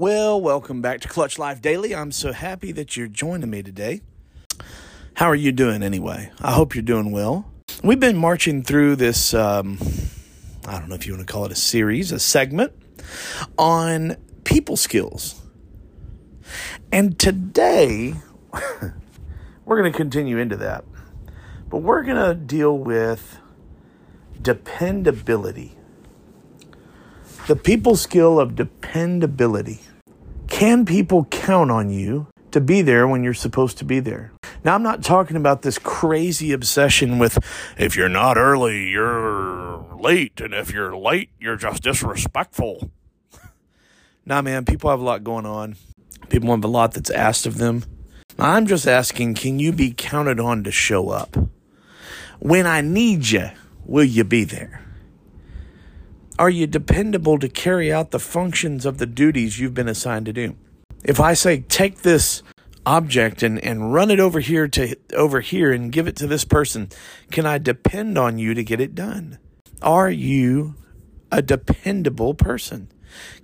[0.00, 1.92] Well, welcome back to Clutch Life Daily.
[1.92, 4.00] I'm so happy that you're joining me today.
[5.14, 6.30] How are you doing anyway?
[6.40, 7.50] I hope you're doing well.
[7.82, 9.76] We've been marching through this, um,
[10.68, 12.74] I don't know if you want to call it a series, a segment
[13.58, 14.14] on
[14.44, 15.42] people skills.
[16.92, 18.14] And today,
[19.64, 20.84] we're going to continue into that.
[21.68, 23.40] But we're going to deal with
[24.40, 25.76] dependability.
[27.48, 29.80] The people skill of dependability.
[30.58, 34.32] Can people count on you to be there when you're supposed to be there?
[34.64, 37.38] Now, I'm not talking about this crazy obsession with
[37.78, 42.90] if you're not early, you're late, and if you're late, you're just disrespectful.
[44.26, 45.76] nah, man, people have a lot going on.
[46.28, 47.84] People have a lot that's asked of them.
[48.36, 51.36] I'm just asking can you be counted on to show up?
[52.40, 53.50] When I need you,
[53.86, 54.87] will you be there?
[56.38, 60.32] Are you dependable to carry out the functions of the duties you've been assigned to
[60.32, 60.56] do?
[61.02, 62.44] If I say, take this
[62.86, 66.44] object and, and run it over here to over here and give it to this
[66.44, 66.90] person,
[67.32, 69.38] can I depend on you to get it done?
[69.82, 70.74] Are you
[71.32, 72.90] a dependable person?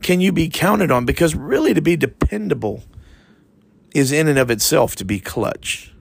[0.00, 1.04] Can you be counted on?
[1.04, 2.84] Because really, to be dependable
[3.92, 5.92] is in and of itself to be clutch.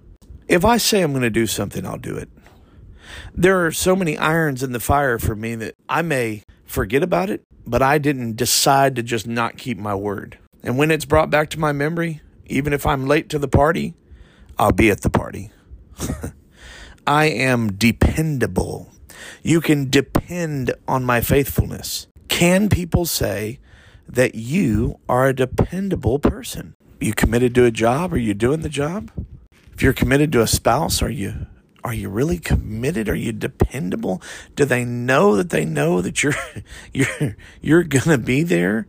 [0.48, 2.30] If I say I'm going to do something, I'll do it.
[3.34, 6.44] There are so many irons in the fire for me that I may
[6.74, 10.40] forget about it, but I didn't decide to just not keep my word.
[10.64, 13.94] And when it's brought back to my memory, even if I'm late to the party,
[14.58, 15.52] I'll be at the party.
[17.08, 18.90] I am dependable.
[19.44, 22.08] You can depend on my faithfulness.
[22.28, 23.60] Can people say
[24.08, 26.74] that you are a dependable person?
[27.00, 28.14] You committed to a job?
[28.14, 29.12] Are you doing the job?
[29.74, 31.48] If you're committed to a spouse, are you
[31.84, 33.10] are you really committed?
[33.10, 34.22] Are you dependable?
[34.56, 36.36] Do they know that they know that you're
[36.94, 38.88] you're you're gonna be there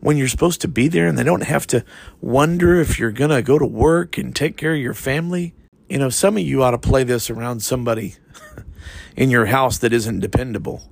[0.00, 1.84] when you're supposed to be there and they don't have to
[2.20, 5.54] wonder if you're gonna go to work and take care of your family?
[5.88, 8.16] You know, some of you ought to play this around somebody
[9.16, 10.82] in your house that isn't dependable.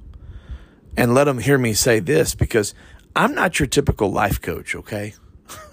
[0.96, 2.74] And let them hear me say this because
[3.16, 5.14] I'm not your typical life coach, okay?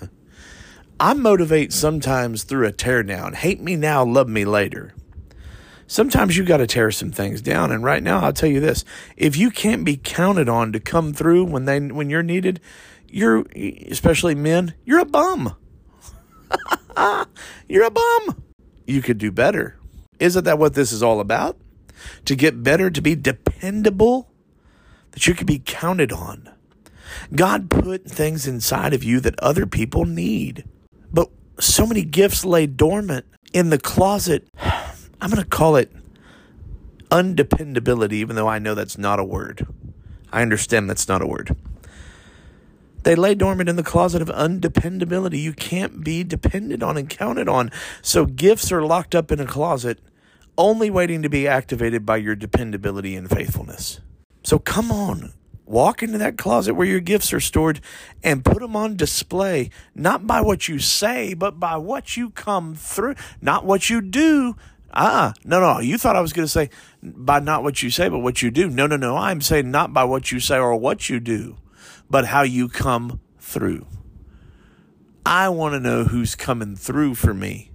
[1.00, 3.36] I motivate sometimes through a teardown.
[3.36, 4.94] Hate me now, love me later
[5.90, 7.72] sometimes you got to tear some things down.
[7.74, 8.86] And right now, I'll tell you this:
[9.18, 12.62] if you can't be counted on to come through when they when you're needed,
[13.10, 15.58] you're especially men, you're a bum.
[17.68, 18.44] you're a bum.
[18.88, 19.78] You could do better.
[20.20, 21.58] Isn't that what this is all about?
[22.26, 24.30] To get better, to be dependable,
[25.12, 26.50] that you can be counted on.
[27.36, 30.64] God put things inside of you that other people need.
[31.12, 31.30] But
[31.60, 34.48] so many gifts lay dormant in the closet
[35.22, 35.92] I'm going to call it
[37.12, 39.68] undependability, even though I know that's not a word.
[40.32, 41.56] I understand that's not a word.
[43.04, 45.40] They lay dormant in the closet of undependability.
[45.40, 47.72] You can't be depended on and counted on.
[48.02, 50.00] So gifts are locked up in a closet,
[50.58, 54.02] only waiting to be activated by your dependability and faithfulness.
[54.44, 55.34] So come on,
[55.66, 57.80] walk into that closet where your gifts are stored
[58.24, 62.76] and put them on display, not by what you say, but by what you come
[62.76, 64.56] through, not what you do,
[64.94, 65.80] Ah, no, no.
[65.80, 66.70] You thought I was going to say
[67.04, 68.70] by not what you say, but what you do.
[68.70, 69.16] No, no, no.
[69.16, 71.58] I'm saying not by what you say or what you do,
[72.10, 73.86] but how you come through.
[75.26, 77.72] I want to know who's coming through for me.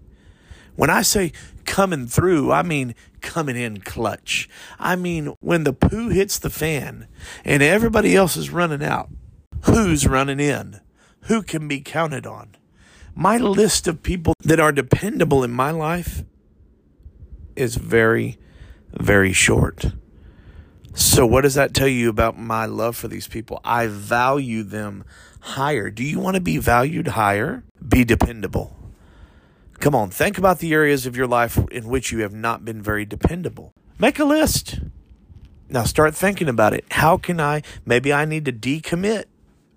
[0.76, 1.32] When I say
[1.64, 4.48] coming through, I mean coming in clutch.
[4.78, 7.06] I mean when the poo hits the fan
[7.44, 9.08] and everybody else is running out,
[9.62, 10.81] who's running in?
[11.22, 12.56] Who can be counted on?
[13.14, 16.25] My list of people that are dependable in my life
[17.56, 18.38] is very,
[18.92, 19.87] very short.
[20.94, 23.60] So, what does that tell you about my love for these people?
[23.65, 25.04] I value them
[25.41, 25.90] higher.
[25.90, 27.64] Do you want to be valued higher?
[27.87, 28.76] Be dependable.
[29.81, 32.81] Come on, think about the areas of your life in which you have not been
[32.81, 33.73] very dependable.
[33.99, 34.81] Make a list.
[35.69, 36.84] Now, start thinking about it.
[36.93, 39.25] How can I, maybe I need to decommit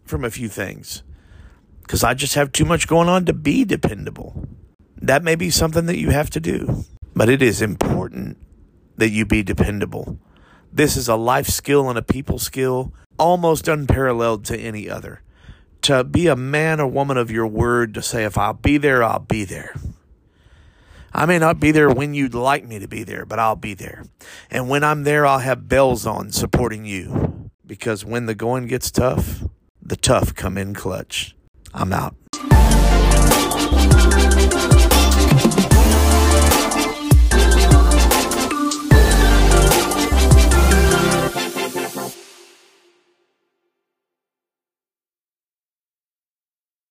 [0.05, 1.03] from a few things
[1.81, 4.45] because I just have too much going on to be dependable.
[4.97, 6.85] That may be something that you have to do.
[7.17, 8.37] But it is important
[8.95, 10.19] that you be dependable.
[10.71, 15.23] This is a life skill and a people skill almost unparalleled to any other.
[15.81, 19.03] To be a man or woman of your word, to say, if I'll be there,
[19.03, 19.73] I'll be there.
[21.11, 23.73] I may not be there when you'd like me to be there, but I'll be
[23.73, 24.05] there.
[24.51, 27.49] And when I'm there, I'll have bells on supporting you.
[27.65, 29.43] Because when the going gets tough,
[29.81, 31.35] the tough come in clutch.
[31.73, 32.15] I'm out.